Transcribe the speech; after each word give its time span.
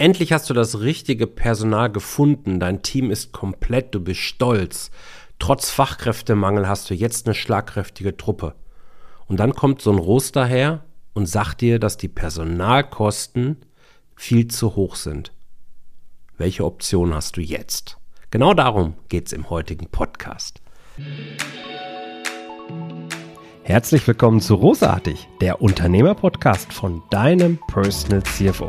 Endlich 0.00 0.32
hast 0.32 0.48
du 0.48 0.54
das 0.54 0.78
richtige 0.78 1.26
Personal 1.26 1.90
gefunden, 1.90 2.60
dein 2.60 2.82
Team 2.82 3.10
ist 3.10 3.32
komplett, 3.32 3.96
du 3.96 4.00
bist 4.00 4.20
stolz. 4.20 4.92
Trotz 5.40 5.70
Fachkräftemangel 5.70 6.68
hast 6.68 6.88
du 6.88 6.94
jetzt 6.94 7.26
eine 7.26 7.34
schlagkräftige 7.34 8.16
Truppe. 8.16 8.54
Und 9.26 9.40
dann 9.40 9.54
kommt 9.54 9.82
so 9.82 9.90
ein 9.90 9.98
Roster 9.98 10.46
her 10.46 10.84
und 11.14 11.26
sagt 11.26 11.62
dir, 11.62 11.80
dass 11.80 11.96
die 11.96 12.06
Personalkosten 12.06 13.56
viel 14.14 14.46
zu 14.46 14.76
hoch 14.76 14.94
sind. 14.94 15.32
Welche 16.36 16.64
Option 16.64 17.12
hast 17.12 17.36
du 17.36 17.40
jetzt? 17.40 17.98
Genau 18.30 18.54
darum 18.54 18.94
geht 19.08 19.26
es 19.26 19.32
im 19.32 19.50
heutigen 19.50 19.88
Podcast. 19.88 20.62
Herzlich 23.64 24.06
willkommen 24.06 24.40
zu 24.40 24.54
Rosartig, 24.54 25.28
der 25.40 25.60
Unternehmerpodcast 25.60 26.72
von 26.72 27.02
deinem 27.10 27.58
Personal 27.66 28.22
CFO. 28.22 28.68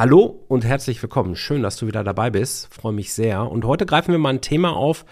Hallo 0.00 0.46
und 0.48 0.64
herzlich 0.64 1.02
willkommen. 1.02 1.36
Schön, 1.36 1.62
dass 1.62 1.76
du 1.76 1.86
wieder 1.86 2.02
dabei 2.02 2.30
bist. 2.30 2.72
Freue 2.72 2.94
mich 2.94 3.12
sehr. 3.12 3.50
Und 3.50 3.66
heute 3.66 3.84
greifen 3.84 4.12
wir 4.12 4.18
mal 4.18 4.30
ein 4.30 4.40
Thema 4.40 4.74
auf, 4.74 5.04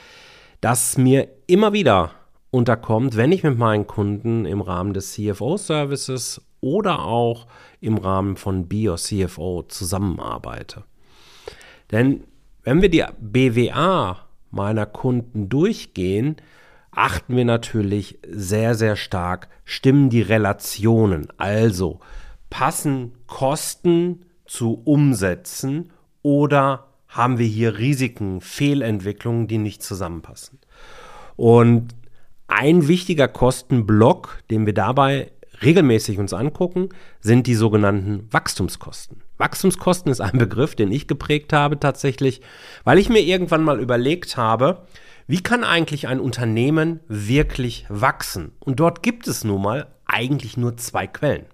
das 0.62 0.97
mir 0.97 1.28
immer 1.47 1.75
wieder 1.75 2.12
unterkommt, 2.50 3.14
wenn 3.19 3.30
ich 3.30 3.42
mit 3.42 3.58
meinen 3.58 3.86
Kunden 3.86 4.47
im 4.47 4.62
Rahmen 4.62 4.95
des 4.95 5.12
CFO-Services 5.12 6.41
oder 6.62 7.05
auch 7.05 7.48
im 7.83 7.98
Rahmen 7.98 8.39
von 8.39 8.67
Bio 8.67 8.97
CFO 8.97 9.64
zusammenarbeite. 9.69 10.84
Denn 11.92 12.25
wenn 12.62 12.80
wir 12.80 12.89
die 12.89 13.05
BWA 13.20 14.17
meiner 14.50 14.86
Kunden 14.86 15.50
durchgehen, 15.50 16.36
achten 16.92 17.36
wir 17.36 17.45
natürlich 17.45 18.20
sehr, 18.27 18.75
sehr 18.75 18.97
stark, 18.97 19.48
stimmen 19.67 20.08
die 20.08 20.23
Relationen. 20.23 21.28
Also 21.36 22.00
passen 22.48 23.12
Kosten 23.27 24.25
zu 24.49 24.83
umsetzen 24.85 25.93
oder 26.23 26.89
haben 27.07 27.39
wir 27.39 27.47
hier 27.47 27.79
Risiken, 27.79 28.41
Fehlentwicklungen, 28.41 29.47
die 29.47 29.59
nicht 29.59 29.83
zusammenpassen. 29.83 30.59
Und 31.37 31.95
ein 32.49 32.89
wichtiger 32.89 33.29
Kostenblock, 33.29 34.43
den 34.51 34.67
wir 34.67 34.75
dabei 34.75 35.31
regelmäßig 35.63 36.19
uns 36.19 36.33
angucken, 36.33 36.89
sind 37.21 37.47
die 37.47 37.55
sogenannten 37.55 38.27
Wachstumskosten. 38.33 39.23
Wachstumskosten 39.39 40.11
ist 40.11 40.21
ein 40.21 40.39
Begriff, 40.39 40.75
den 40.75 40.91
ich 40.93 41.07
geprägt 41.07 41.53
habe 41.53 41.79
tatsächlich, 41.79 42.41
weil 42.85 42.99
ich 42.99 43.09
mir 43.09 43.21
irgendwann 43.21 43.63
mal 43.63 43.81
überlegt 43.81 44.37
habe, 44.37 44.87
wie 45.27 45.43
kann 45.43 45.63
eigentlich 45.63 46.09
ein 46.09 46.21
Unternehmen 46.21 47.01
wirklich 47.07 47.87
wachsen? 47.89 48.53
Und 48.61 48.81
dort 48.81 49.03
gibt 49.03 49.29
es 49.29 49.45
nun 49.45 49.63
mal 49.63 49.87
eigentlich 50.07 50.57
nur 50.57 50.77
zwei 50.79 51.07
Quellen. 51.07 51.45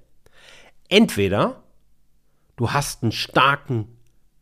Entweder 0.89 1.64
Du 2.57 2.73
hast 2.73 3.03
einen 3.03 3.13
starken 3.13 3.89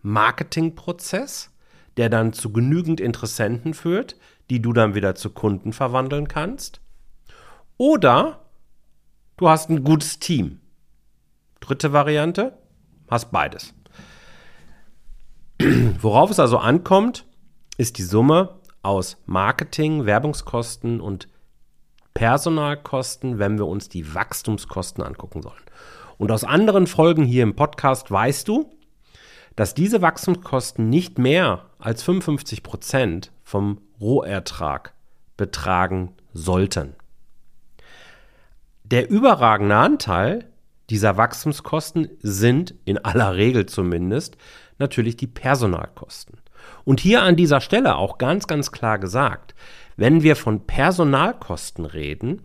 Marketingprozess, 0.03 1.51
der 1.97 2.09
dann 2.09 2.33
zu 2.33 2.53
genügend 2.53 3.01
Interessenten 3.01 3.75
führt, 3.75 4.17
die 4.51 4.61
du 4.61 4.73
dann 4.73 4.95
wieder 4.95 5.15
zu 5.15 5.31
Kunden 5.31 5.73
verwandeln 5.73 6.29
kannst. 6.29 6.81
Oder 7.79 8.47
du 9.37 9.49
hast 9.49 9.71
ein 9.71 9.85
gutes 9.85 10.19
Team. 10.19 10.61
Dritte 11.61 11.93
Variante, 11.93 12.59
hast 13.09 13.31
beides. 13.31 13.73
Worauf 16.01 16.31
es 16.31 16.41
also 16.41 16.59
ankommt, 16.59 17.25
ist 17.79 17.99
die 17.99 18.03
Summe 18.03 18.61
aus 18.83 19.17
Marketing, 19.27 20.07
Werbungskosten 20.07 21.01
und 21.01 21.29
Personalkosten, 22.15 23.39
wenn 23.39 23.59
wir 23.59 23.67
uns 23.67 23.89
die 23.89 24.15
Wachstumskosten 24.15 25.03
angucken 25.03 25.41
sollen. 25.41 25.63
Und 26.23 26.31
aus 26.31 26.45
anderen 26.45 26.87
Folgen 26.87 27.25
hier 27.25 27.43
im 27.43 27.57
Podcast 27.57 28.09
weißt 28.09 28.47
du, 28.47 28.71
dass 29.57 29.75
diese 29.75 30.03
Wachstumskosten 30.03 30.89
nicht 30.89 31.19
mehr 31.19 31.65
als 31.81 32.05
55 32.05 32.63
Prozent 32.63 33.33
vom 33.43 33.81
Rohertrag 34.01 34.95
betragen 35.37 36.15
sollten. 36.33 36.95
Der 38.85 39.11
überragende 39.11 39.75
Anteil 39.75 40.49
dieser 40.91 41.17
Wachstumskosten 41.17 42.09
sind 42.21 42.77
in 42.85 42.99
aller 42.99 43.35
Regel 43.35 43.67
zumindest 43.67 44.37
natürlich 44.79 45.17
die 45.17 45.27
Personalkosten. 45.27 46.39
Und 46.85 47.01
hier 47.01 47.25
an 47.25 47.35
dieser 47.35 47.61
Stelle 47.61 47.97
auch 47.97 48.19
ganz, 48.19 48.47
ganz 48.47 48.71
klar 48.71 49.01
gesagt, 49.01 49.57
wenn 49.97 50.23
wir 50.23 50.37
von 50.37 50.69
Personalkosten 50.69 51.85
reden, 51.85 52.43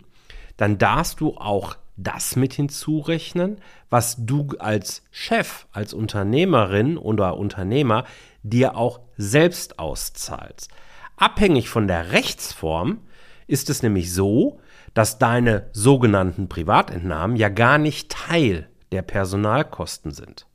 dann 0.58 0.80
darfst 0.80 1.22
du 1.22 1.38
auch 1.38 1.76
das 1.98 2.36
mit 2.36 2.54
hinzurechnen, 2.54 3.60
was 3.90 4.16
du 4.20 4.48
als 4.60 5.04
Chef, 5.12 5.68
als 5.72 5.94
Unternehmerin 5.94 6.98
oder 6.98 7.38
Unternehmer 7.38 8.06
dir 8.44 8.78
auch 8.78 9.02
selbst 9.18 9.80
auszahlst. 9.80 10.70
Abhängig 11.18 11.70
von 11.70 11.88
der 11.88 12.12
Rechtsform 12.12 13.00
ist 13.48 13.70
es 13.70 13.82
nämlich 13.82 14.14
so, 14.14 14.60
dass 14.94 15.18
deine 15.18 15.70
sogenannten 15.74 16.48
Privatentnahmen 16.48 17.36
ja 17.36 17.50
gar 17.50 17.78
nicht 17.78 18.12
Teil 18.12 18.70
der 18.92 19.02
Personalkosten 19.02 20.12
sind. 20.12 20.48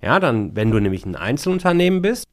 Ja, 0.00 0.20
dann, 0.20 0.54
wenn 0.54 0.70
du 0.70 0.78
nämlich 0.78 1.06
ein 1.06 1.16
Einzelunternehmen 1.16 2.02
bist, 2.02 2.26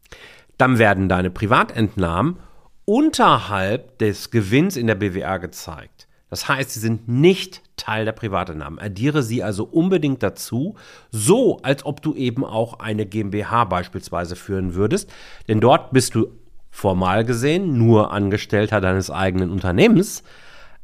dann 0.57 0.77
werden 0.77 1.09
deine 1.09 1.31
Privatentnahmen 1.31 2.39
unterhalb 2.85 3.97
des 3.99 4.31
Gewinns 4.31 4.75
in 4.75 4.87
der 4.87 4.95
BWA 4.95 5.37
gezeigt. 5.37 6.07
Das 6.31 6.47
heißt, 6.47 6.71
sie 6.71 6.79
sind 6.79 7.09
nicht 7.09 7.61
Teil 7.75 8.05
der 8.05 8.13
Privateinnahmen. 8.13 8.79
Addiere 8.79 9.21
sie 9.21 9.43
also 9.43 9.65
unbedingt 9.65 10.23
dazu, 10.23 10.75
so 11.11 11.57
als 11.57 11.85
ob 11.85 12.01
du 12.01 12.15
eben 12.15 12.45
auch 12.45 12.79
eine 12.79 13.05
GmbH 13.05 13.65
beispielsweise 13.65 14.37
führen 14.37 14.73
würdest. 14.73 15.11
Denn 15.49 15.59
dort 15.59 15.91
bist 15.91 16.15
du 16.15 16.31
formal 16.71 17.25
gesehen 17.25 17.77
nur 17.77 18.13
Angestellter 18.13 18.79
deines 18.79 19.11
eigenen 19.11 19.51
Unternehmens 19.51 20.23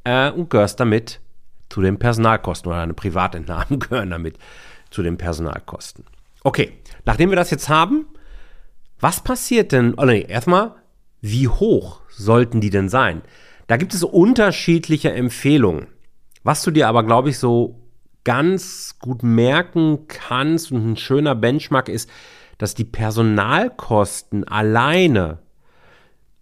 äh, 0.03 0.30
und 0.30 0.50
gehörst 0.50 0.81
damit 0.81 1.22
zu 1.69 1.81
den 1.81 1.97
Personalkosten 1.97 2.69
oder 2.69 2.81
deine 2.81 2.94
Privatentnahmen 2.94 3.79
gehören 3.79 4.09
damit 4.09 4.38
zu 4.90 5.02
den 5.02 5.18
Personalkosten. 5.18 6.03
Okay, 6.44 6.74
nachdem 7.06 7.29
wir 7.29 7.38
das 7.38 7.52
jetzt 7.52 7.69
haben, 7.69 8.06
was 9.00 9.24
passiert 9.24 9.72
denn? 9.72 9.94
Oh 9.96 10.03
nee, 10.03 10.25
erstmal, 10.28 10.75
wie 11.22 11.47
hoch 11.47 12.02
sollten 12.09 12.59
die 12.59 12.69
denn 12.69 12.90
sein? 12.90 13.22
Da 13.67 13.78
gibt 13.78 13.94
es 13.94 14.03
unterschiedliche 14.03 15.11
Empfehlungen. 15.11 15.88
Was 16.44 16.63
du 16.63 16.72
dir 16.72 16.88
aber, 16.88 17.03
glaube 17.03 17.29
ich, 17.29 17.38
so 17.38 17.79
ganz 18.23 18.97
gut 19.00 19.22
merken 19.23 20.07
kannst 20.07 20.72
und 20.72 20.91
ein 20.91 20.97
schöner 20.97 21.35
Benchmark 21.35 21.89
ist, 21.89 22.09
dass 22.57 22.73
die 22.73 22.85
Personalkosten 22.85 24.45
alleine 24.45 25.39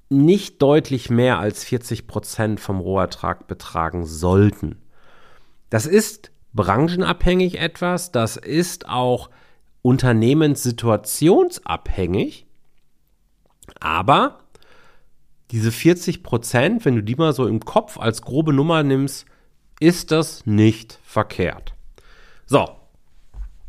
nicht 0.10 0.62
deutlich 0.62 1.10
mehr 1.10 1.40
als 1.40 1.64
40 1.64 2.06
Prozent 2.08 2.60
vom 2.60 2.80
Rohertrag 2.80 3.48
betragen 3.48 4.06
sollten. 4.06 4.78
Das 5.70 5.88
ist 5.88 6.32
branchenabhängig 6.54 7.60
etwas, 7.60 8.12
das 8.12 8.38
ist 8.38 8.88
auch 8.88 9.32
unternehmenssituationsabhängig, 9.82 12.46
aber 13.80 14.45
diese 15.52 15.72
40 15.72 16.24
Prozent, 16.24 16.86
wenn 16.86 16.96
du 16.96 17.04
die 17.04 17.16
mal 17.16 17.34
so 17.34 17.48
im 17.48 17.60
Kopf 17.60 17.98
als 18.00 18.22
grobe 18.22 18.54
Nummer 18.54 18.84
nimmst, 18.84 19.26
ist 19.80 20.12
das 20.12 20.46
nicht 20.46 21.00
verkehrt. 21.04 21.74
So, 22.46 22.70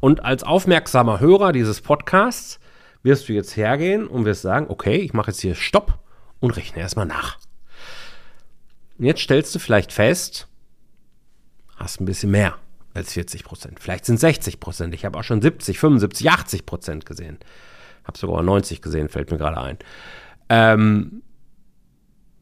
und 0.01 0.25
als 0.25 0.43
aufmerksamer 0.43 1.21
Hörer 1.21 1.53
dieses 1.53 1.81
Podcasts 1.81 2.61
wirst 3.03 3.29
du 3.29 3.33
jetzt 3.33 3.57
hergehen 3.57 4.07
und 4.07 4.25
wirst 4.25 4.43
sagen, 4.43 4.67
okay, 4.69 4.97
ich 4.97 5.13
mache 5.13 5.31
jetzt 5.31 5.41
hier 5.41 5.55
Stopp 5.55 5.99
und 6.41 6.57
rechne 6.57 6.81
erstmal 6.81 7.07
nach. 7.07 7.39
Und 8.99 9.05
jetzt 9.05 9.21
stellst 9.21 9.55
du 9.55 9.59
vielleicht 9.59 9.93
fest, 9.93 10.49
hast 11.77 12.01
ein 12.01 12.05
bisschen 12.05 12.31
mehr 12.31 12.57
als 12.95 13.13
40 13.13 13.45
Prozent. 13.45 13.81
Vielleicht 13.81 14.07
sind 14.07 14.19
60 14.19 14.61
Prozent. 14.61 14.95
Ich 14.95 15.05
habe 15.05 15.19
auch 15.19 15.25
schon 15.25 15.43
70, 15.43 15.79
75, 15.79 16.31
80 16.31 16.67
Prozent 16.67 17.07
gesehen. 17.07 17.39
Habe 18.05 18.19
sogar 18.19 18.43
90 18.43 18.81
gesehen, 18.83 19.09
fällt 19.09 19.31
mir 19.31 19.39
gerade 19.39 19.61
ein. 19.61 19.79
Ähm, 20.49 21.23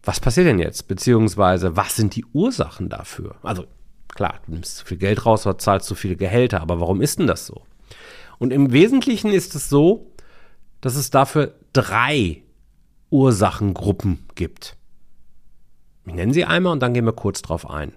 was 0.05 0.21
passiert 0.21 0.47
denn 0.47 0.59
jetzt? 0.59 0.87
Beziehungsweise, 0.89 1.77
was 1.77 1.97
sind 1.97 2.15
die 2.17 2.25
Ursachen 2.33 2.89
dafür? 2.89 3.37
Also, 3.43 3.65
klar, 4.09 4.41
du 4.47 4.53
nimmst 4.53 4.77
zu 4.79 4.87
viel 4.87 4.99
Geld 4.99 5.25
raus 5.25 5.47
oder 5.47 5.59
zahlst 5.59 5.87
zu 5.87 5.95
viele 5.95 6.17
Gehälter, 6.17 6.61
aber 6.61 6.81
warum 6.81 7.01
ist 7.01 7.19
denn 7.19 7.27
das 7.27 7.47
so? 7.47 7.63
Und 8.39 8.53
im 8.53 8.73
Wesentlichen 8.73 9.31
ist 9.31 9.55
es 9.55 9.69
so, 9.69 10.13
dass 10.81 10.97
es 10.97 11.11
dafür 11.11 11.55
drei 11.73 12.43
Ursachengruppen 13.11 14.27
gibt. 14.35 14.77
Ich 16.07 16.15
nenne 16.15 16.35
sie 16.35 16.45
einmal 16.45 16.73
und 16.73 16.81
dann 16.81 16.93
gehen 16.93 17.07
wir 17.07 17.13
kurz 17.13 17.41
drauf 17.41 17.71
ein. 17.71 17.93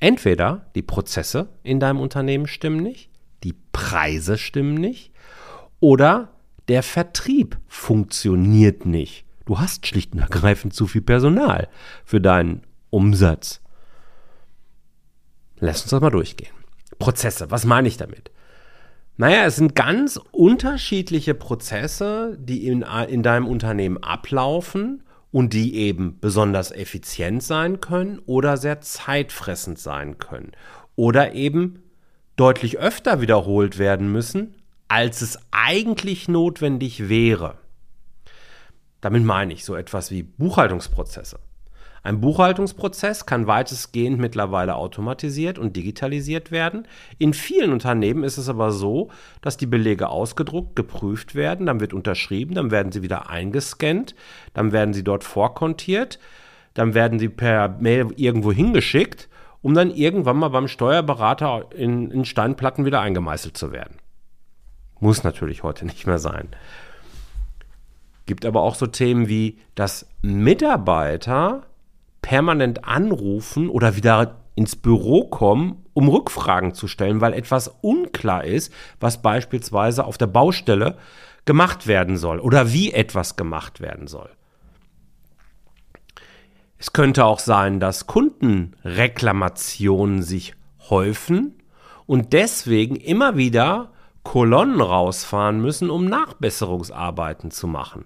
Entweder 0.00 0.70
die 0.74 0.82
Prozesse 0.82 1.48
in 1.62 1.80
deinem 1.80 2.00
Unternehmen 2.00 2.46
stimmen 2.46 2.82
nicht, 2.82 3.10
die 3.42 3.54
Preise 3.72 4.38
stimmen 4.38 4.74
nicht 4.74 5.12
oder 5.80 6.30
der 6.68 6.82
Vertrieb 6.82 7.58
funktioniert 7.66 8.86
nicht. 8.86 9.24
Du 9.48 9.58
hast 9.58 9.86
schlicht 9.86 10.12
und 10.12 10.18
ergreifend 10.18 10.74
zu 10.74 10.86
viel 10.86 11.00
Personal 11.00 11.68
für 12.04 12.20
deinen 12.20 12.64
Umsatz. 12.90 13.62
Lass 15.58 15.80
uns 15.80 15.90
das 15.90 16.02
mal 16.02 16.10
durchgehen. 16.10 16.52
Prozesse, 16.98 17.50
was 17.50 17.64
meine 17.64 17.88
ich 17.88 17.96
damit? 17.96 18.30
Naja, 19.16 19.46
es 19.46 19.56
sind 19.56 19.74
ganz 19.74 20.20
unterschiedliche 20.32 21.32
Prozesse, 21.32 22.36
die 22.38 22.66
in, 22.66 22.82
in 23.08 23.22
deinem 23.22 23.46
Unternehmen 23.46 23.96
ablaufen 24.02 25.02
und 25.32 25.54
die 25.54 25.76
eben 25.76 26.20
besonders 26.20 26.70
effizient 26.70 27.42
sein 27.42 27.80
können 27.80 28.18
oder 28.26 28.58
sehr 28.58 28.82
zeitfressend 28.82 29.78
sein 29.78 30.18
können 30.18 30.52
oder 30.94 31.32
eben 31.32 31.82
deutlich 32.36 32.80
öfter 32.80 33.22
wiederholt 33.22 33.78
werden 33.78 34.12
müssen, 34.12 34.56
als 34.88 35.22
es 35.22 35.38
eigentlich 35.52 36.28
notwendig 36.28 37.08
wäre. 37.08 37.56
Damit 39.00 39.24
meine 39.24 39.52
ich 39.52 39.64
so 39.64 39.74
etwas 39.74 40.10
wie 40.10 40.22
Buchhaltungsprozesse. 40.22 41.38
Ein 42.02 42.20
Buchhaltungsprozess 42.20 43.26
kann 43.26 43.46
weitestgehend 43.46 44.18
mittlerweile 44.18 44.76
automatisiert 44.76 45.58
und 45.58 45.76
digitalisiert 45.76 46.50
werden. 46.50 46.86
In 47.18 47.34
vielen 47.34 47.72
Unternehmen 47.72 48.24
ist 48.24 48.38
es 48.38 48.48
aber 48.48 48.70
so, 48.70 49.10
dass 49.42 49.56
die 49.56 49.66
Belege 49.66 50.08
ausgedruckt, 50.08 50.76
geprüft 50.76 51.34
werden, 51.34 51.66
dann 51.66 51.80
wird 51.80 51.92
unterschrieben, 51.92 52.54
dann 52.54 52.70
werden 52.70 52.92
sie 52.92 53.02
wieder 53.02 53.28
eingescannt, 53.28 54.14
dann 54.54 54.72
werden 54.72 54.94
sie 54.94 55.04
dort 55.04 55.24
vorkontiert, 55.24 56.18
dann 56.74 56.94
werden 56.94 57.18
sie 57.18 57.28
per 57.28 57.76
Mail 57.80 58.08
irgendwo 58.16 58.52
hingeschickt, 58.52 59.28
um 59.60 59.74
dann 59.74 59.90
irgendwann 59.90 60.36
mal 60.36 60.48
beim 60.48 60.68
Steuerberater 60.68 61.66
in, 61.74 62.10
in 62.10 62.24
Steinplatten 62.24 62.84
wieder 62.84 63.00
eingemeißelt 63.00 63.56
zu 63.56 63.72
werden. 63.72 63.96
Muss 65.00 65.24
natürlich 65.24 65.62
heute 65.62 65.84
nicht 65.84 66.06
mehr 66.06 66.18
sein. 66.18 66.48
Gibt 68.28 68.44
aber 68.44 68.60
auch 68.60 68.74
so 68.74 68.86
Themen 68.86 69.28
wie, 69.28 69.56
dass 69.74 70.06
Mitarbeiter 70.20 71.62
permanent 72.20 72.84
anrufen 72.84 73.70
oder 73.70 73.96
wieder 73.96 74.42
ins 74.54 74.76
Büro 74.76 75.24
kommen, 75.24 75.82
um 75.94 76.10
Rückfragen 76.10 76.74
zu 76.74 76.88
stellen, 76.88 77.22
weil 77.22 77.32
etwas 77.32 77.68
unklar 77.80 78.44
ist, 78.44 78.70
was 79.00 79.22
beispielsweise 79.22 80.04
auf 80.04 80.18
der 80.18 80.26
Baustelle 80.26 80.98
gemacht 81.46 81.86
werden 81.86 82.18
soll 82.18 82.38
oder 82.38 82.70
wie 82.70 82.92
etwas 82.92 83.36
gemacht 83.36 83.80
werden 83.80 84.08
soll. 84.08 84.28
Es 86.76 86.92
könnte 86.92 87.24
auch 87.24 87.38
sein, 87.38 87.80
dass 87.80 88.06
Kundenreklamationen 88.06 90.22
sich 90.22 90.54
häufen 90.90 91.62
und 92.04 92.34
deswegen 92.34 92.96
immer 92.96 93.38
wieder 93.38 93.90
Kolonnen 94.22 94.82
rausfahren 94.82 95.62
müssen, 95.62 95.88
um 95.88 96.04
Nachbesserungsarbeiten 96.04 97.50
zu 97.50 97.66
machen 97.66 98.04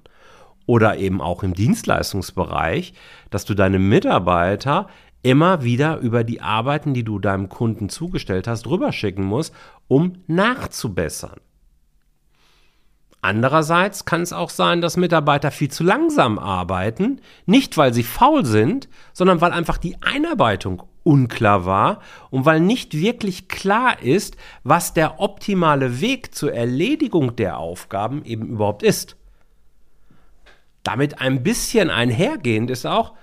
oder 0.67 0.97
eben 0.97 1.21
auch 1.21 1.43
im 1.43 1.55
Dienstleistungsbereich, 1.55 2.95
dass 3.31 3.45
du 3.45 3.55
deine 3.55 3.79
Mitarbeiter 3.79 4.89
immer 5.23 5.63
wieder 5.63 5.99
über 5.99 6.25
die 6.25 6.41
Arbeiten, 6.41 6.95
die 6.95 7.05
du 7.05 7.19
deinem 7.19 7.49
Kunden 7.49 7.89
zugestellt 7.89 8.49
hast, 8.49 8.67
rüberschicken 8.67 9.25
musst, 9.25 9.55
um 9.89 10.15
nachzubessern. 10.27 11.41
Andererseits 13.25 14.05
kann 14.05 14.23
es 14.23 14.33
auch 14.33 14.51
sein, 14.51 14.81
dass 14.81 14.97
Mitarbeiter 14.97 15.53
viel 15.53 15.71
zu 15.71 15.85
langsam 15.85 16.41
arbeiten, 16.41 17.21
nicht 17.47 17.77
weil 17.77 17.95
sie 17.95 18.03
faul 18.03 18.45
sind, 18.45 18.89
sondern 19.13 19.41
weil 19.41 19.53
einfach 19.53 19.79
die 19.79 19.97
Einarbeitung 20.03 20.83
unklar 21.05 21.65
war 21.65 22.01
und 22.31 22.47
weil 22.47 22.59
nicht 22.59 22.99
wirklich 22.99 23.47
klar 23.47 24.03
ist, 24.03 24.37
was 24.65 24.93
der 24.93 25.21
optimale 25.21 26.01
Weg 26.01 26.35
zur 26.35 26.53
Erledigung 26.53 27.37
der 27.37 27.59
Aufgaben 27.59 28.25
eben 28.25 28.49
überhaupt 28.49 28.83
ist. 28.83 29.17
Damit 30.83 31.21
ein 31.21 31.43
bisschen 31.43 31.91
einhergehend 31.91 32.71
ist 32.71 32.87
auch, 32.87 33.15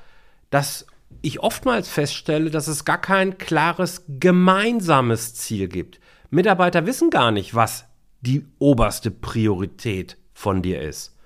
dass 0.50 0.88
ich 1.21 1.41
oftmals 1.41 1.89
feststelle, 1.89 2.50
dass 2.50 2.67
es 2.67 2.85
gar 2.85 3.00
kein 3.00 3.38
klares 3.38 4.06
gemeinsames 4.07 5.35
Ziel 5.35 5.67
gibt. 5.67 6.00
Mitarbeiter 6.29 6.85
wissen 6.85 7.09
gar 7.09 7.31
nicht, 7.31 7.56
was 7.56 7.85
die 8.21 8.45
oberste 8.59 9.11
Priorität 9.11 10.17
von 10.33 10.61
dir 10.61 10.81
ist. 10.81 11.17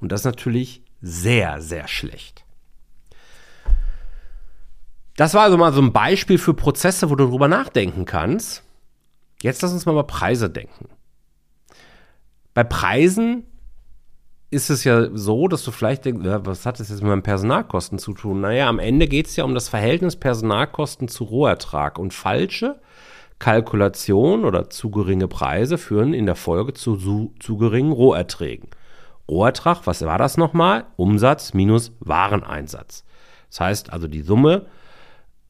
Und 0.00 0.12
das 0.12 0.20
ist 0.20 0.26
natürlich 0.26 0.82
sehr, 1.00 1.60
sehr 1.60 1.88
schlecht. 1.88 2.44
Das 5.16 5.34
war 5.34 5.42
also 5.42 5.56
mal 5.56 5.72
so 5.72 5.80
ein 5.80 5.92
Beispiel 5.92 6.38
für 6.38 6.54
Prozesse, 6.54 7.10
wo 7.10 7.14
du 7.14 7.28
drüber 7.28 7.48
nachdenken 7.48 8.04
kannst. 8.04 8.64
Jetzt 9.42 9.62
lass 9.62 9.72
uns 9.72 9.86
mal 9.86 9.92
über 9.92 10.04
Preise 10.04 10.50
denken. 10.50 10.88
Bei 12.52 12.64
Preisen 12.64 13.44
ist 14.54 14.70
es 14.70 14.84
ja 14.84 15.08
so, 15.12 15.48
dass 15.48 15.64
du 15.64 15.72
vielleicht 15.72 16.04
denkst, 16.04 16.24
ja, 16.24 16.46
was 16.46 16.64
hat 16.64 16.78
das 16.78 16.88
jetzt 16.88 17.02
mit 17.02 17.10
meinen 17.10 17.22
Personalkosten 17.22 17.98
zu 17.98 18.14
tun? 18.14 18.40
Naja, 18.40 18.68
am 18.68 18.78
Ende 18.78 19.08
geht 19.08 19.26
es 19.26 19.36
ja 19.36 19.44
um 19.44 19.54
das 19.54 19.68
Verhältnis 19.68 20.16
Personalkosten 20.16 21.08
zu 21.08 21.24
Rohertrag. 21.24 21.98
Und 21.98 22.14
falsche 22.14 22.80
Kalkulation 23.38 24.44
oder 24.44 24.70
zu 24.70 24.90
geringe 24.90 25.28
Preise 25.28 25.76
führen 25.76 26.14
in 26.14 26.26
der 26.26 26.36
Folge 26.36 26.72
zu, 26.72 26.96
zu, 26.96 27.34
zu 27.40 27.56
geringen 27.56 27.92
Roherträgen. 27.92 28.68
Rohertrag, 29.28 29.86
was 29.86 30.02
war 30.02 30.18
das 30.18 30.36
nochmal? 30.36 30.84
Umsatz 30.96 31.52
minus 31.52 31.92
Wareneinsatz. 32.00 33.04
Das 33.50 33.60
heißt 33.60 33.92
also, 33.92 34.06
die 34.06 34.22
Summe 34.22 34.66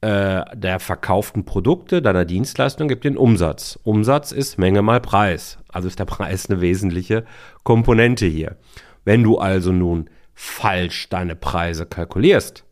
äh, 0.00 0.44
der 0.54 0.80
verkauften 0.80 1.44
Produkte 1.44 2.02
deiner 2.02 2.24
Dienstleistung 2.24 2.88
gibt 2.88 3.04
den 3.04 3.16
Umsatz. 3.16 3.78
Umsatz 3.84 4.32
ist 4.32 4.58
Menge 4.58 4.82
mal 4.82 5.00
Preis. 5.00 5.58
Also 5.68 5.88
ist 5.88 5.98
der 5.98 6.04
Preis 6.04 6.48
eine 6.48 6.60
wesentliche 6.60 7.24
Komponente 7.62 8.26
hier. 8.26 8.56
Wenn 9.04 9.22
du 9.22 9.38
also 9.38 9.72
nun 9.72 10.08
falsch 10.34 11.08
deine 11.08 11.36
Preise 11.36 11.86
kalkulierst, 11.86 12.64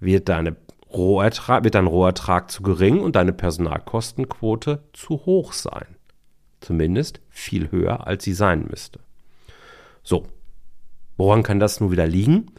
wird, 0.00 0.28
deine 0.28 0.56
Rohertrag, 0.92 1.64
wird 1.64 1.74
dein 1.74 1.86
Rohertrag 1.86 2.50
zu 2.50 2.62
gering 2.62 3.00
und 3.00 3.16
deine 3.16 3.32
Personalkostenquote 3.32 4.82
zu 4.92 5.26
hoch 5.26 5.52
sein. 5.52 5.96
Zumindest 6.60 7.20
viel 7.28 7.70
höher, 7.70 8.06
als 8.06 8.24
sie 8.24 8.34
sein 8.34 8.66
müsste. 8.68 9.00
So, 10.02 10.26
woran 11.16 11.42
kann 11.42 11.60
das 11.60 11.80
nun 11.80 11.90
wieder 11.90 12.06
liegen? 12.06 12.52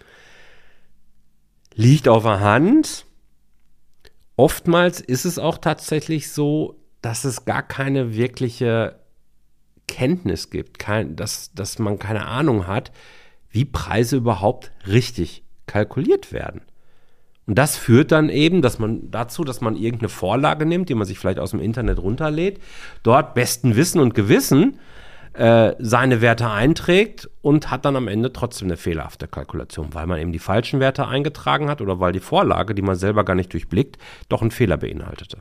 Liegt 1.73 2.07
auf 2.07 2.23
der 2.23 2.39
Hand. 2.39 3.05
Oftmals 4.35 4.99
ist 4.99 5.25
es 5.25 5.39
auch 5.39 5.57
tatsächlich 5.57 6.31
so, 6.31 6.79
dass 7.01 7.23
es 7.23 7.45
gar 7.45 7.63
keine 7.63 8.15
wirkliche 8.15 8.99
Kenntnis 9.87 10.49
gibt, 10.49 10.79
kein, 10.79 11.15
dass, 11.15 11.51
dass 11.53 11.79
man 11.79 11.99
keine 11.99 12.25
Ahnung 12.25 12.67
hat, 12.67 12.91
wie 13.49 13.65
Preise 13.65 14.17
überhaupt 14.17 14.71
richtig 14.85 15.43
kalkuliert 15.65 16.31
werden. 16.31 16.61
Und 17.45 17.57
das 17.57 17.77
führt 17.77 18.11
dann 18.11 18.29
eben, 18.29 18.61
dass 18.61 18.77
man 18.77 19.09
dazu, 19.09 19.45
dass 19.45 19.61
man 19.61 19.77
irgendeine 19.77 20.09
Vorlage 20.09 20.65
nimmt, 20.65 20.89
die 20.89 20.95
man 20.95 21.07
sich 21.07 21.17
vielleicht 21.17 21.39
aus 21.39 21.51
dem 21.51 21.61
Internet 21.61 21.99
runterlädt, 21.99 22.59
dort 23.03 23.33
besten 23.33 23.77
Wissen 23.77 24.01
und 24.01 24.13
Gewissen 24.13 24.79
äh, 25.31 25.73
seine 25.79 26.19
Werte 26.21 26.49
einträgt 26.49 27.29
und 27.41 27.71
hat 27.71 27.85
dann 27.85 27.95
am 27.95 28.09
Ende 28.09 28.33
trotzdem 28.33 28.67
eine 28.67 28.75
fehlerhafte 28.75 29.29
Kalkulation, 29.29 29.93
weil 29.93 30.07
man 30.07 30.19
eben 30.19 30.33
die 30.33 30.39
falschen 30.39 30.81
Werte 30.81 31.07
eingetragen 31.07 31.69
hat 31.69 31.79
oder 31.79 32.01
weil 32.01 32.11
die 32.11 32.19
Vorlage, 32.19 32.75
die 32.75 32.81
man 32.81 32.95
selber 32.95 33.23
gar 33.23 33.35
nicht 33.35 33.53
durchblickt, 33.53 33.97
doch 34.27 34.41
einen 34.41 34.51
Fehler 34.51 34.77
beinhaltete. 34.77 35.37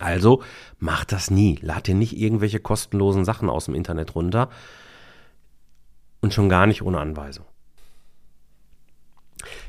Also 0.00 0.42
mach 0.78 1.04
das 1.04 1.30
nie. 1.30 1.58
Lad 1.62 1.86
dir 1.86 1.94
nicht 1.94 2.16
irgendwelche 2.16 2.60
kostenlosen 2.60 3.24
Sachen 3.24 3.48
aus 3.48 3.66
dem 3.66 3.74
Internet 3.74 4.14
runter. 4.14 4.48
Und 6.20 6.32
schon 6.32 6.48
gar 6.48 6.66
nicht 6.66 6.82
ohne 6.82 7.00
Anweisung. 7.00 7.44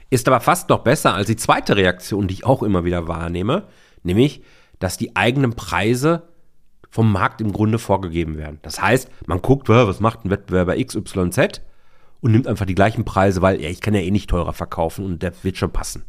Ist 0.09 0.27
aber 0.27 0.39
fast 0.39 0.69
noch 0.69 0.79
besser 0.79 1.13
als 1.13 1.27
die 1.27 1.35
zweite 1.35 1.75
Reaktion, 1.75 2.27
die 2.27 2.35
ich 2.35 2.45
auch 2.45 2.63
immer 2.63 2.85
wieder 2.85 3.07
wahrnehme, 3.07 3.63
nämlich, 4.03 4.43
dass 4.79 4.97
die 4.97 5.15
eigenen 5.15 5.53
Preise 5.53 6.29
vom 6.89 7.11
Markt 7.11 7.41
im 7.41 7.51
Grunde 7.51 7.79
vorgegeben 7.79 8.37
werden. 8.37 8.59
Das 8.61 8.81
heißt, 8.81 9.09
man 9.25 9.41
guckt, 9.41 9.67
was 9.67 9.99
macht 9.99 10.23
ein 10.23 10.29
Wettbewerber 10.29 10.77
XYZ 10.81 11.61
und 12.21 12.31
nimmt 12.31 12.47
einfach 12.47 12.65
die 12.65 12.75
gleichen 12.75 13.03
Preise, 13.03 13.41
weil 13.41 13.59
ja, 13.61 13.69
ich 13.69 13.81
kann 13.81 13.93
ja 13.93 13.99
eh 13.99 14.11
nicht 14.11 14.29
teurer 14.29 14.53
verkaufen 14.53 15.03
und 15.03 15.23
der 15.23 15.33
wird 15.43 15.57
schon 15.57 15.71
passen 15.71 16.05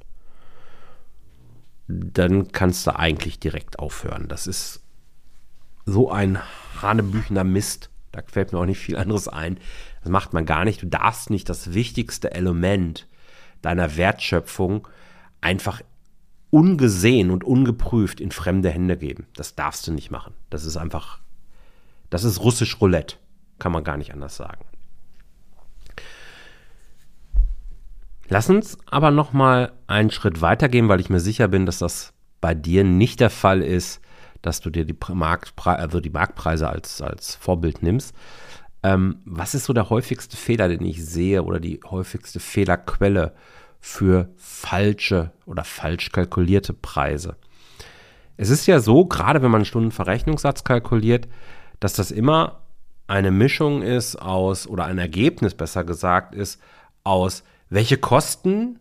dann 1.89 2.53
kannst 2.53 2.87
du 2.87 2.97
eigentlich 2.97 3.39
direkt 3.39 3.79
aufhören. 3.79 4.29
Das 4.29 4.47
ist 4.47 4.83
so 5.85 6.11
ein 6.11 6.39
hanebüchender 6.83 7.45
Mist. 7.45 7.91
Da 8.13 8.23
fällt 8.27 8.53
mir 8.53 8.59
auch 8.59 8.67
nicht 8.67 8.79
viel 8.79 8.97
anderes 8.97 9.29
ein. 9.29 9.59
Das 10.03 10.11
macht 10.11 10.33
man 10.33 10.47
gar 10.47 10.65
nicht. 10.65 10.83
Du 10.83 10.87
darfst 10.87 11.31
nicht 11.31 11.49
das 11.49 11.75
wichtigste 11.75 12.33
Element 12.33 13.07
deiner 13.63 13.97
Wertschöpfung 13.97 14.89
einfach 15.41 15.81
ungesehen 16.51 17.31
und 17.31 17.45
ungeprüft 17.45 18.21
in 18.21 18.31
fremde 18.31 18.71
Hände 18.71 18.97
geben. 18.97 19.27
Das 19.35 19.55
darfst 19.55 19.87
du 19.87 19.93
nicht 19.93 20.11
machen. 20.11 20.35
Das 20.51 20.65
ist 20.65 20.77
einfach 20.77 21.21
Das 22.11 22.25
ist 22.25 22.41
russisch 22.41 22.81
Roulette, 22.81 23.17
kann 23.59 23.73
man 23.73 23.85
gar 23.85 23.97
nicht 23.97 24.13
anders 24.13 24.37
sagen. 24.37 24.65
Lass 28.29 28.51
uns 28.51 28.77
aber 28.87 29.11
noch 29.11 29.33
mal 29.33 29.73
einen 29.87 30.11
Schritt 30.11 30.41
weitergehen, 30.41 30.89
weil 30.89 31.01
ich 31.01 31.11
mir 31.11 31.21
sicher 31.21 31.49
bin, 31.49 31.67
dass 31.67 31.79
das 31.79 32.13
bei 32.41 32.55
dir 32.55 32.85
nicht 32.85 33.21
der 33.21 33.31
Fall 33.31 33.63
ist, 33.63 34.01
dass 34.43 34.61
du 34.61 34.71
dir 34.71 34.85
die, 34.85 34.97
Marktpre 35.13 35.77
also 35.77 36.01
die 36.01 36.11
Marktpreise 36.11 36.69
als, 36.69 37.01
als 37.01 37.37
Vorbild 37.37 37.83
nimmst. 37.83 38.15
Ähm, 38.83 39.21
was 39.25 39.55
ist 39.55 39.65
so 39.65 39.73
der 39.73 39.91
häufigste 39.91 40.37
Fehler, 40.37 40.69
den 40.69 40.85
ich 40.85 41.05
sehe 41.05 41.43
oder 41.43 41.61
die 41.61 41.81
häufigste 41.89 42.41
Fehlerquelle 42.41 43.33
für 43.81 44.29
falsche 44.37 45.33
oder 45.47 45.65
falsch 45.65 46.13
kalkulierte 46.13 46.73
Preise? 46.73 47.37
Es 48.37 48.51
ist 48.51 48.67
ja 48.67 48.81
so, 48.81 49.07
gerade 49.07 49.43
wenn 49.43 49.51
man 49.51 49.61
einen 49.61 49.65
Stundenverrechnungssatz 49.65 50.65
kalkuliert, 50.65 51.27
dass 51.81 51.95
das 51.95 52.11
immer 52.11 52.61
eine 53.07 53.31
Mischung 53.31 53.83
ist 53.83 54.17
aus, 54.17 54.67
oder 54.67 54.85
ein 54.85 54.99
Ergebnis 54.99 55.55
besser 55.55 55.85
gesagt 55.85 56.35
ist, 56.35 56.61
aus 57.05 57.45
welche 57.69 57.99
Kosten 57.99 58.79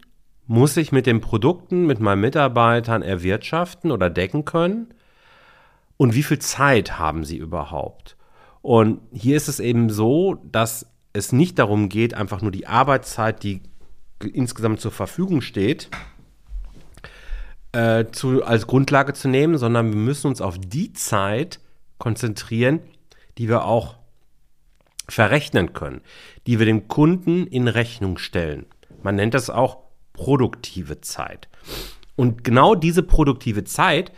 muss 0.48 0.78
ich 0.78 0.92
mit 0.92 1.06
den 1.08 1.22
Produkten, 1.22 1.86
mit 1.86 2.00
meinen 2.00 2.22
Mitarbeitern 2.22 3.02
erwirtschaften 3.02 3.92
oder 3.92 4.10
decken 4.10 4.46
können 4.46 4.94
und 5.98 6.14
wie 6.14 6.24
viel 6.24 6.40
Zeit 6.40 7.00
haben 7.00 7.24
sie 7.24 7.38
überhaupt. 7.38 8.16
Und 8.62 9.02
hier 9.12 9.38
ist 9.38 9.48
es 9.48 9.60
eben 9.60 9.90
so, 9.90 10.36
dass 10.44 10.88
es 11.14 11.32
nicht 11.32 11.60
darum 11.60 11.90
geht, 11.90 12.14
einfach 12.14 12.42
nur 12.42 12.52
die 12.52 12.68
Arbeitszeit, 12.68 13.44
die 13.44 13.62
insgesamt 14.34 14.82
zur 14.82 14.92
Verfügung 14.92 15.42
steht, 15.42 15.90
äh, 17.72 18.06
zu, 18.12 18.44
als 18.44 18.68
Grundlage 18.68 19.14
zu 19.14 19.28
nehmen, 19.28 19.58
sondern 19.58 19.90
wir 19.90 20.00
müssen 20.00 20.28
uns 20.28 20.42
auf 20.42 20.58
die 20.60 20.94
Zeit 20.94 21.60
konzentrieren, 21.98 22.80
die 23.38 23.50
wir 23.50 23.66
auch 23.66 23.98
verrechnen 25.08 25.74
können, 25.74 26.02
die 26.48 26.60
wir 26.60 26.66
dem 26.66 26.88
Kunden 26.88 27.48
in 27.48 27.68
Rechnung 27.68 28.18
stellen. 28.18 28.66
Man 29.06 29.18
nennt 29.18 29.36
das 29.36 29.52
auch 29.52 29.84
produktive 30.14 31.00
Zeit. 31.00 31.48
Und 32.16 32.44
genau 32.44 32.74
diese 32.74 33.04
produktive 33.04 33.64
Zeit 33.64 34.12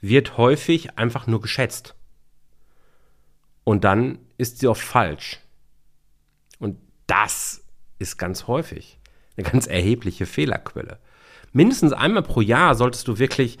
wird 0.00 0.36
häufig 0.38 0.96
einfach 0.96 1.26
nur 1.26 1.40
geschätzt. 1.40 1.96
Und 3.64 3.82
dann 3.82 4.20
ist 4.38 4.60
sie 4.60 4.68
oft 4.68 4.80
falsch. 4.80 5.40
Und 6.60 6.78
das 7.08 7.64
ist 7.98 8.16
ganz 8.16 8.46
häufig 8.46 9.00
eine 9.36 9.50
ganz 9.50 9.66
erhebliche 9.66 10.26
Fehlerquelle. 10.26 11.00
Mindestens 11.52 11.92
einmal 11.92 12.22
pro 12.22 12.42
Jahr 12.42 12.76
solltest 12.76 13.08
du 13.08 13.18
wirklich 13.18 13.58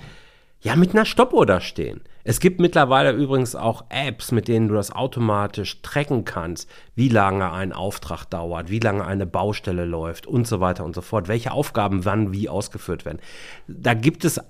ja 0.60 0.76
mit 0.76 0.90
einer 0.90 1.06
Stoppuhr 1.06 1.44
da 1.44 1.60
stehen. 1.60 2.02
Es 2.24 2.38
gibt 2.38 2.60
mittlerweile 2.60 3.12
übrigens 3.12 3.56
auch 3.56 3.84
Apps, 3.88 4.30
mit 4.30 4.46
denen 4.46 4.68
du 4.68 4.74
das 4.74 4.92
automatisch 4.92 5.82
tracken 5.82 6.24
kannst, 6.24 6.70
wie 6.94 7.08
lange 7.08 7.50
ein 7.50 7.72
Auftrag 7.72 8.26
dauert, 8.26 8.70
wie 8.70 8.78
lange 8.78 9.04
eine 9.04 9.26
Baustelle 9.26 9.84
läuft 9.84 10.26
und 10.26 10.46
so 10.46 10.60
weiter 10.60 10.84
und 10.84 10.94
so 10.94 11.00
fort, 11.00 11.26
welche 11.26 11.52
Aufgaben 11.52 12.04
wann 12.04 12.32
wie 12.32 12.48
ausgeführt 12.48 13.04
werden. 13.04 13.18
Da 13.66 13.94
gibt 13.94 14.24
es 14.24 14.40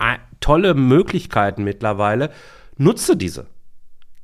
tolle 0.40 0.74
Möglichkeiten 0.74 1.64
mittlerweile. 1.64 2.30
Nutze 2.76 3.16
diese. 3.16 3.46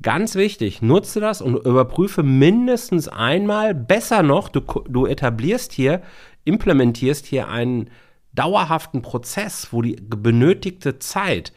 Ganz 0.01 0.37
wichtig, 0.37 0.81
nutze 0.81 1.19
das 1.19 1.43
und 1.43 1.57
überprüfe 1.57 2.23
mindestens 2.23 3.09
einmal, 3.09 3.75
besser 3.75 4.23
noch, 4.23 4.49
du, 4.49 4.61
du 4.61 5.07
etablierst 5.07 5.73
hier, 5.73 6.03
implementierst 6.45 7.27
hier 7.27 7.49
einen 7.49 7.91
dauerhaften 8.33 9.03
Prozess, 9.03 9.69
wo 9.73 9.83
die 9.83 9.97
benötigte 9.97 11.01
Zeit 11.01 11.53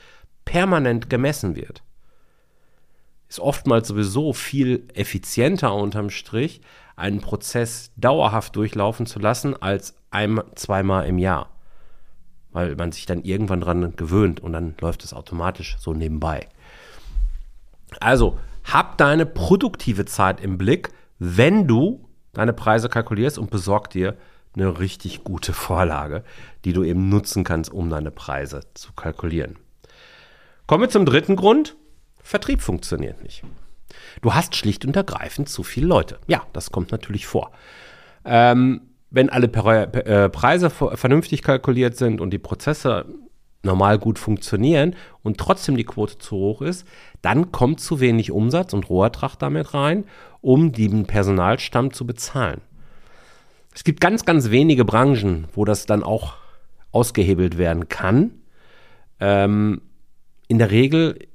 permanent 0.46 1.10
gemessen 1.10 1.56
wird. 1.56 1.84
Ist 3.30 3.40
oftmals 3.40 3.88
sowieso 3.88 4.34
viel 4.34 4.88
effizienter 4.94 5.74
unterm 5.74 6.10
Strich, 6.10 6.62
einen 6.96 7.22
Prozess 7.22 7.92
dauerhaft 7.96 8.56
durchlaufen 8.56 9.06
zu 9.06 9.20
lassen, 9.20 9.56
als 9.62 9.96
ein, 10.12 10.42
zweimal 10.56 11.06
im 11.06 11.18
Jahr. 11.18 11.50
Weil 12.52 12.76
man 12.76 12.92
sich 12.92 13.06
dann 13.06 13.24
irgendwann 13.24 13.62
dran 13.62 13.96
gewöhnt 13.96 14.42
und 14.42 14.52
dann 14.54 14.76
läuft 14.82 15.04
es 15.04 15.14
automatisch 15.14 15.78
so 15.80 15.94
nebenbei. 15.94 16.48
Also, 18.00 18.38
hab 18.66 18.98
deine 18.98 19.26
produktive 19.26 20.06
Zeit 20.06 20.42
im 20.42 20.58
Blick, 20.58 20.90
wenn 21.18 21.68
du 21.68 22.08
deine 22.34 22.54
Preise 22.54 22.90
kalkulierst 22.90 23.38
und 23.38 23.50
besorg 23.50 23.90
dir 23.90 24.18
eine 24.56 24.80
richtig 24.80 25.24
gute 25.24 25.54
Vorlage, 25.54 26.24
die 26.66 26.74
du 26.74 26.84
eben 26.84 27.10
nutzen 27.10 27.44
kannst, 27.44 27.72
um 27.72 27.90
deine 27.90 28.12
Preise 28.12 28.62
zu 28.74 28.94
kalkulieren. 28.94 29.58
Kommen 30.72 30.84
wir 30.86 30.90
zum 30.90 31.06
dritten 31.06 31.36
Grund. 31.36 31.76
Vertrieb 32.24 32.62
funktioniert 32.62 33.22
nicht. 33.24 33.44
Du 34.22 34.34
hast 34.34 34.56
schlicht 34.56 34.86
und 34.86 34.96
ergreifend 34.96 35.50
zu 35.50 35.64
viele 35.64 35.86
Leute. 35.86 36.18
Ja, 36.28 36.44
das 36.54 36.72
kommt 36.72 36.94
natürlich 36.94 37.28
vor. 37.28 37.52
Ähm, 38.24 38.80
wenn 39.10 39.30
alle 39.30 39.48
äh, 39.48 40.30
Preise 40.30 40.70
vernünftig 40.70 41.42
kalkuliert 41.42 41.98
sind 41.98 42.22
und 42.22 42.30
die 42.30 42.40
Prozesse 42.40 43.04
normal 43.64 44.00
gut 44.00 44.18
funktionieren 44.18 44.96
und 45.24 45.38
trotzdem 45.38 45.76
die 45.76 45.84
Quote 45.84 46.20
zu 46.20 46.38
hoch 46.38 46.62
ist, 46.62 46.88
dann 47.22 47.52
kommt 47.52 47.82
zu 47.82 48.00
wenig 48.00 48.32
Umsatz 48.32 48.72
und 48.72 48.90
Rohertrag 48.90 49.36
damit 49.36 49.74
rein, 49.74 50.06
um 50.40 50.72
den 50.72 51.06
Personalstamm 51.06 51.92
zu 51.92 52.08
bezahlen. 52.08 52.62
Es 53.76 53.84
gibt 53.84 54.00
ganz, 54.00 54.24
ganz 54.24 54.52
wenige 54.52 54.86
Branchen, 54.86 55.50
wo 55.54 55.66
das 55.66 55.86
dann 55.86 56.02
auch 56.02 56.36
ausgehebelt 56.94 57.58
werden 57.58 57.90
kann. 57.90 58.36
Ähm, 59.20 59.82
in 60.52 60.58
der 60.58 60.70
Regel 60.70 61.30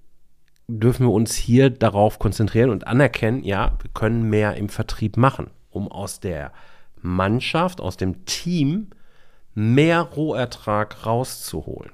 dürfen 0.68 1.06
wir 1.06 1.12
uns 1.12 1.35
hier 1.35 1.70
darauf 1.70 2.18
konzentrieren 2.18 2.68
und 2.68 2.87
anerkennen, 2.87 3.42
ja, 3.44 3.78
wir 3.80 3.90
können 3.94 4.28
mehr 4.28 4.56
im 4.56 4.68
Vertrieb 4.68 5.16
machen, 5.16 5.49
um 5.70 5.90
aus 5.90 6.20
der 6.20 6.52
Mannschaft, 7.00 7.80
aus 7.80 7.96
dem 7.96 8.26
Team 8.26 8.90
mehr 9.54 10.02
Rohertrag 10.02 11.06
rauszuholen. 11.06 11.92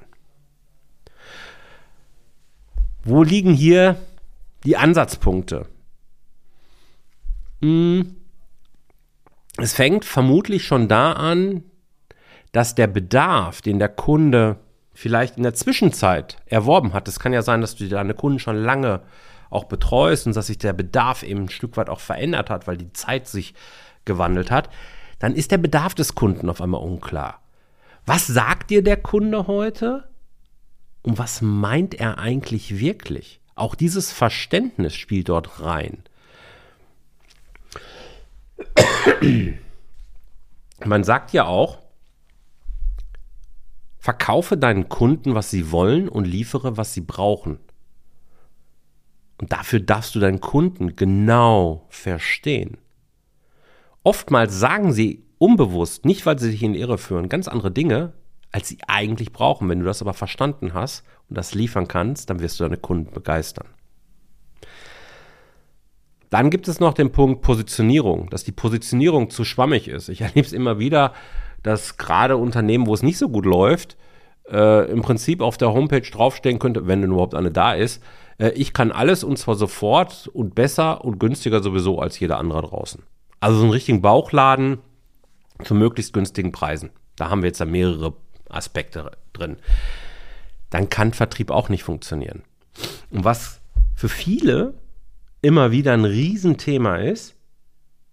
Wo 3.04 3.22
liegen 3.22 3.52
hier 3.52 3.94
die 4.64 4.76
Ansatzpunkte? 4.76 5.68
Hm. 7.60 8.16
Es 9.58 9.74
fängt 9.74 10.04
vermutlich 10.04 10.64
schon 10.64 10.88
da 10.88 11.12
an, 11.12 11.62
dass 12.50 12.74
der 12.74 12.88
Bedarf, 12.88 13.62
den 13.62 13.78
der 13.78 13.90
Kunde 13.90 14.58
vielleicht 14.94 15.36
in 15.36 15.42
der 15.42 15.54
Zwischenzeit 15.54 16.36
erworben 16.46 16.92
hat. 16.92 17.08
Es 17.08 17.20
kann 17.20 17.32
ja 17.32 17.42
sein, 17.42 17.60
dass 17.60 17.74
du 17.76 17.88
deine 17.88 18.14
Kunden 18.14 18.38
schon 18.38 18.56
lange 18.56 19.02
auch 19.50 19.64
betreust 19.64 20.26
und 20.26 20.36
dass 20.36 20.46
sich 20.46 20.58
der 20.58 20.72
Bedarf 20.72 21.22
eben 21.22 21.42
ein 21.42 21.48
Stück 21.48 21.76
weit 21.76 21.90
auch 21.90 22.00
verändert 22.00 22.50
hat, 22.50 22.66
weil 22.66 22.76
die 22.76 22.92
Zeit 22.92 23.28
sich 23.28 23.54
gewandelt 24.04 24.50
hat, 24.50 24.70
dann 25.18 25.34
ist 25.34 25.50
der 25.50 25.58
Bedarf 25.58 25.94
des 25.94 26.14
Kunden 26.14 26.48
auf 26.50 26.60
einmal 26.60 26.82
unklar. 26.82 27.40
Was 28.06 28.26
sagt 28.26 28.70
dir 28.70 28.82
der 28.82 28.96
Kunde 28.96 29.46
heute? 29.46 30.08
Und 31.02 31.18
was 31.18 31.42
meint 31.42 31.94
er 31.94 32.18
eigentlich 32.18 32.78
wirklich? 32.78 33.40
Auch 33.54 33.74
dieses 33.74 34.10
Verständnis 34.12 34.94
spielt 34.94 35.28
dort 35.28 35.60
rein. 35.60 36.02
Man 40.84 41.04
sagt 41.04 41.32
ja 41.32 41.44
auch, 41.44 41.81
Verkaufe 44.02 44.56
deinen 44.56 44.88
Kunden, 44.88 45.36
was 45.36 45.52
sie 45.52 45.70
wollen 45.70 46.08
und 46.08 46.24
liefere, 46.24 46.76
was 46.76 46.92
sie 46.92 47.02
brauchen. 47.02 47.60
Und 49.40 49.52
dafür 49.52 49.78
darfst 49.78 50.16
du 50.16 50.18
deinen 50.18 50.40
Kunden 50.40 50.96
genau 50.96 51.86
verstehen. 51.88 52.78
Oftmals 54.02 54.58
sagen 54.58 54.92
sie 54.92 55.22
unbewusst, 55.38 56.04
nicht 56.04 56.26
weil 56.26 56.36
sie 56.36 56.50
dich 56.50 56.64
in 56.64 56.74
Irre 56.74 56.98
führen, 56.98 57.28
ganz 57.28 57.46
andere 57.46 57.70
Dinge, 57.70 58.12
als 58.50 58.66
sie 58.66 58.78
eigentlich 58.88 59.30
brauchen. 59.30 59.68
Wenn 59.68 59.78
du 59.78 59.84
das 59.84 60.02
aber 60.02 60.14
verstanden 60.14 60.74
hast 60.74 61.04
und 61.28 61.38
das 61.38 61.54
liefern 61.54 61.86
kannst, 61.86 62.28
dann 62.28 62.40
wirst 62.40 62.58
du 62.58 62.64
deine 62.64 62.78
Kunden 62.78 63.12
begeistern. 63.12 63.68
Dann 66.28 66.50
gibt 66.50 66.66
es 66.66 66.80
noch 66.80 66.94
den 66.94 67.12
Punkt 67.12 67.42
Positionierung, 67.42 68.30
dass 68.30 68.42
die 68.42 68.50
Positionierung 68.50 69.30
zu 69.30 69.44
schwammig 69.44 69.86
ist. 69.86 70.08
Ich 70.08 70.22
erlebe 70.22 70.44
es 70.44 70.52
immer 70.52 70.80
wieder, 70.80 71.14
dass 71.62 71.96
gerade 71.96 72.36
Unternehmen, 72.36 72.86
wo 72.86 72.94
es 72.94 73.02
nicht 73.02 73.18
so 73.18 73.28
gut 73.28 73.46
läuft, 73.46 73.96
äh, 74.50 74.90
im 74.90 75.02
Prinzip 75.02 75.40
auf 75.40 75.56
der 75.56 75.72
Homepage 75.72 76.00
draufstehen 76.00 76.58
könnte, 76.58 76.86
wenn 76.86 77.00
denn 77.00 77.12
überhaupt 77.12 77.34
eine 77.34 77.50
da 77.50 77.74
ist, 77.74 78.02
äh, 78.38 78.50
ich 78.50 78.72
kann 78.72 78.92
alles 78.92 79.24
und 79.24 79.38
zwar 79.38 79.54
sofort 79.54 80.28
und 80.28 80.54
besser 80.54 81.04
und 81.04 81.18
günstiger 81.18 81.62
sowieso 81.62 81.98
als 81.98 82.18
jeder 82.18 82.38
andere 82.38 82.62
draußen. 82.62 83.02
Also 83.40 83.58
so 83.58 83.62
einen 83.64 83.72
richtigen 83.72 84.02
Bauchladen 84.02 84.78
zu 85.64 85.74
möglichst 85.74 86.12
günstigen 86.12 86.52
Preisen. 86.52 86.90
Da 87.16 87.30
haben 87.30 87.42
wir 87.42 87.48
jetzt 87.48 87.60
da 87.60 87.64
mehrere 87.64 88.14
Aspekte 88.48 89.12
drin. 89.32 89.56
Dann 90.70 90.88
kann 90.88 91.12
Vertrieb 91.12 91.50
auch 91.50 91.68
nicht 91.68 91.84
funktionieren. 91.84 92.42
Und 93.10 93.24
was 93.24 93.60
für 93.94 94.08
viele 94.08 94.74
immer 95.42 95.70
wieder 95.70 95.92
ein 95.92 96.04
Riesenthema 96.04 96.96
ist, 96.96 97.36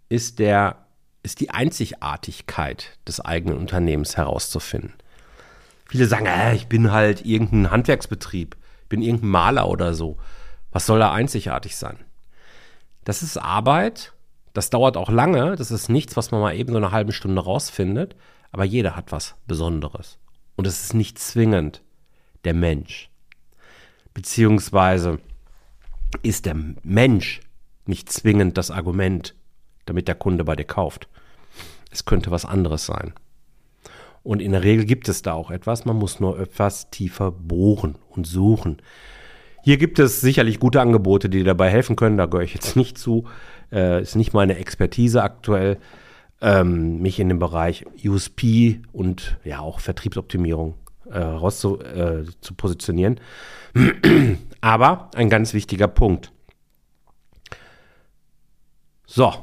ist 0.09 0.39
der 0.39 0.85
ist 1.23 1.39
die 1.39 1.49
Einzigartigkeit 1.49 2.97
des 3.07 3.19
eigenen 3.19 3.57
Unternehmens 3.57 4.17
herauszufinden. 4.17 4.93
Viele 5.87 6.05
sagen, 6.05 6.27
äh, 6.27 6.55
ich 6.55 6.67
bin 6.67 6.91
halt 6.91 7.25
irgendein 7.25 7.71
Handwerksbetrieb, 7.71 8.55
bin 8.87 9.01
irgendein 9.01 9.29
Maler 9.29 9.67
oder 9.67 9.93
so. 9.93 10.17
Was 10.71 10.85
soll 10.85 10.99
da 10.99 11.11
einzigartig 11.11 11.75
sein? 11.75 11.97
Das 13.03 13.23
ist 13.23 13.37
Arbeit, 13.37 14.13
das 14.53 14.69
dauert 14.69 14.97
auch 14.97 15.09
lange, 15.09 15.55
das 15.55 15.71
ist 15.71 15.89
nichts, 15.89 16.15
was 16.15 16.31
man 16.31 16.41
mal 16.41 16.55
eben 16.55 16.71
so 16.71 16.77
eine 16.77 16.91
halbe 16.91 17.11
Stunde 17.11 17.41
rausfindet, 17.43 18.15
aber 18.51 18.63
jeder 18.63 18.95
hat 18.95 19.11
was 19.11 19.35
Besonderes. 19.47 20.19
Und 20.55 20.67
es 20.67 20.83
ist 20.83 20.93
nicht 20.93 21.17
zwingend 21.19 21.81
der 22.43 22.53
Mensch. 22.53 23.09
Beziehungsweise 24.13 25.19
ist 26.23 26.45
der 26.45 26.55
Mensch 26.83 27.41
nicht 27.85 28.11
zwingend 28.11 28.57
das 28.57 28.71
Argument, 28.71 29.35
damit 29.89 30.07
der 30.07 30.15
Kunde 30.15 30.43
bei 30.43 30.55
dir 30.55 30.65
kauft. 30.65 31.07
Es 31.91 32.05
könnte 32.05 32.31
was 32.31 32.45
anderes 32.45 32.85
sein. 32.85 33.13
Und 34.23 34.41
in 34.41 34.51
der 34.51 34.63
Regel 34.63 34.85
gibt 34.85 35.09
es 35.09 35.21
da 35.21 35.33
auch 35.33 35.49
etwas, 35.49 35.85
man 35.85 35.95
muss 35.95 36.19
nur 36.19 36.39
etwas 36.39 36.89
tiefer 36.89 37.31
bohren 37.31 37.95
und 38.09 38.27
suchen. 38.27 38.81
Hier 39.63 39.77
gibt 39.77 39.99
es 39.99 40.21
sicherlich 40.21 40.59
gute 40.59 40.81
Angebote, 40.81 41.29
die 41.29 41.39
dir 41.39 41.45
dabei 41.45 41.69
helfen 41.69 41.95
können. 41.95 42.17
Da 42.17 42.25
gehöre 42.25 42.43
ich 42.43 42.53
jetzt 42.53 42.75
nicht 42.75 42.97
zu. 42.97 43.25
Äh, 43.71 44.01
ist 44.01 44.15
nicht 44.15 44.33
meine 44.33 44.57
Expertise 44.57 45.21
aktuell, 45.21 45.77
ähm, 46.41 47.01
mich 47.01 47.19
in 47.19 47.29
dem 47.29 47.39
Bereich 47.39 47.85
USP 48.03 48.81
und 48.93 49.37
ja 49.43 49.59
auch 49.59 49.79
Vertriebsoptimierung 49.79 50.75
äh, 51.11 51.19
raus 51.19 51.59
zu, 51.59 51.79
äh, 51.81 52.23
zu 52.41 52.53
positionieren. 52.53 53.19
Aber 54.61 55.11
ein 55.15 55.29
ganz 55.29 55.53
wichtiger 55.53 55.87
Punkt. 55.87 56.31
So, 59.05 59.33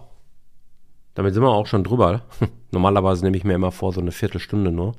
damit 1.16 1.34
sind 1.34 1.42
wir 1.42 1.48
auch 1.48 1.66
schon 1.66 1.82
drüber. 1.82 2.22
Normalerweise 2.70 3.24
nehme 3.24 3.36
ich 3.36 3.44
mir 3.44 3.54
immer 3.54 3.72
vor, 3.72 3.92
so 3.92 4.00
eine 4.00 4.12
Viertelstunde 4.12 4.70
nur. 4.70 4.92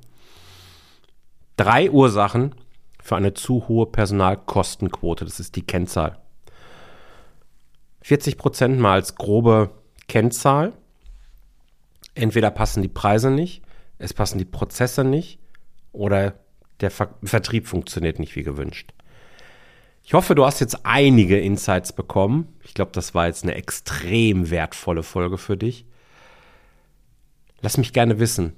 Drei 1.56 1.90
Ursachen 1.90 2.56
für 3.02 3.16
eine 3.16 3.34
zu 3.34 3.68
hohe 3.68 3.86
Personalkostenquote. 3.86 5.26
Das 5.26 5.40
ist 5.40 5.56
die 5.56 5.62
Kennzahl. 5.62 6.18
40 8.02 8.38
Prozent 8.38 8.80
mal 8.80 8.94
als 8.94 9.16
grobe 9.16 9.70
Kennzahl. 10.08 10.74
Entweder 12.16 12.50
passen 12.50 12.82
die 12.82 12.88
Preise 12.88 13.30
nicht, 13.30 13.62
es 14.00 14.14
passen 14.14 14.40
die 14.40 14.46
Prozesse 14.46 15.04
nicht 15.04 15.40
oder 15.92 16.34
der 16.82 16.90
Ver 16.90 17.10
Vertrieb 17.24 17.68
funktioniert 17.68 18.18
nicht 18.18 18.36
wie 18.36 18.44
gewünscht. 18.44 18.92
Ich 20.04 20.14
hoffe, 20.14 20.34
du 20.34 20.46
hast 20.46 20.62
jetzt 20.62 20.86
einige 20.86 21.38
Insights 21.40 21.94
bekommen. 21.94 22.56
Ich 22.64 22.74
glaube, 22.74 22.92
das 22.94 23.14
war 23.14 23.28
jetzt 23.28 23.44
eine 23.44 23.56
extrem 23.56 24.50
wertvolle 24.50 25.04
Folge 25.04 25.38
für 25.38 25.58
dich. 25.58 25.86
Lass 27.62 27.78
mich 27.78 27.92
gerne 27.92 28.20
wissen, 28.20 28.54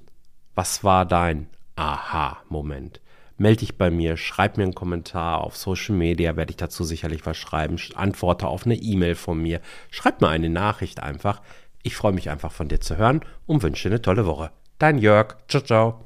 was 0.54 0.84
war 0.84 1.06
dein 1.06 1.48
Aha-Moment? 1.76 3.00
Melde 3.38 3.60
dich 3.60 3.78
bei 3.78 3.90
mir, 3.90 4.18
schreib 4.18 4.58
mir 4.58 4.64
einen 4.64 4.74
Kommentar 4.74 5.40
auf 5.40 5.56
Social 5.56 5.94
Media, 5.94 6.36
werde 6.36 6.50
ich 6.50 6.58
dazu 6.58 6.84
sicherlich 6.84 7.24
was 7.24 7.38
schreiben. 7.38 7.78
Antworte 7.94 8.46
auf 8.46 8.66
eine 8.66 8.74
E-Mail 8.74 9.14
von 9.14 9.40
mir. 9.40 9.62
Schreib 9.90 10.20
mir 10.20 10.28
eine 10.28 10.50
Nachricht 10.50 11.02
einfach. 11.02 11.40
Ich 11.82 11.96
freue 11.96 12.12
mich 12.12 12.28
einfach 12.28 12.52
von 12.52 12.68
dir 12.68 12.80
zu 12.80 12.98
hören 12.98 13.22
und 13.46 13.62
wünsche 13.62 13.88
dir 13.88 13.94
eine 13.94 14.02
tolle 14.02 14.26
Woche. 14.26 14.50
Dein 14.78 14.98
Jörg. 14.98 15.36
Ciao, 15.48 15.62
ciao. 15.62 16.04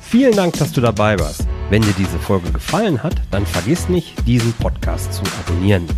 Vielen 0.00 0.36
Dank, 0.36 0.56
dass 0.58 0.72
du 0.72 0.80
dabei 0.80 1.18
warst. 1.18 1.48
Wenn 1.70 1.82
dir 1.82 1.94
diese 1.98 2.20
Folge 2.20 2.52
gefallen 2.52 3.02
hat, 3.02 3.16
dann 3.32 3.44
vergiss 3.44 3.88
nicht, 3.88 4.24
diesen 4.28 4.52
Podcast 4.52 5.12
zu 5.12 5.22
abonnieren. 5.40 5.88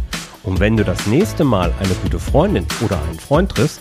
Und 0.43 0.59
wenn 0.59 0.79
du 0.79 0.85
das 0.85 1.07
nächste 1.07 1.45
Mal 1.45 1.75
eine 1.79 1.95
gute 1.97 2.19
Freundin 2.19 2.67
oder 2.81 3.01
einen 3.03 3.21
Freund 3.21 3.51
triffst, 3.51 3.81